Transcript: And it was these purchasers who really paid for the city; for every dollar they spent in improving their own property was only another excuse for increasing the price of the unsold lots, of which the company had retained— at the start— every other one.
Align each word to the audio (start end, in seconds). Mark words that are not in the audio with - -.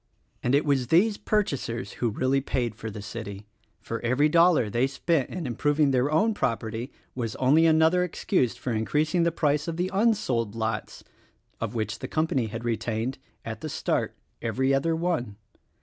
And 0.41 0.55
it 0.55 0.65
was 0.65 0.87
these 0.87 1.17
purchasers 1.19 1.91
who 2.01 2.09
really 2.09 2.41
paid 2.41 2.73
for 2.73 2.89
the 2.89 3.03
city; 3.03 3.45
for 3.79 4.01
every 4.01 4.29
dollar 4.29 4.67
they 4.67 4.87
spent 4.87 5.29
in 5.29 5.45
improving 5.45 5.91
their 5.91 6.09
own 6.09 6.33
property 6.33 6.91
was 7.13 7.35
only 7.35 7.67
another 7.67 8.03
excuse 8.03 8.55
for 8.57 8.71
increasing 8.73 9.21
the 9.21 9.31
price 9.31 9.67
of 9.67 9.77
the 9.77 9.91
unsold 9.93 10.55
lots, 10.55 11.03
of 11.59 11.75
which 11.75 11.99
the 11.99 12.07
company 12.07 12.47
had 12.47 12.63
retained— 12.65 13.19
at 13.45 13.61
the 13.61 13.69
start— 13.69 14.15
every 14.41 14.73
other 14.73 14.95
one. 14.95 15.35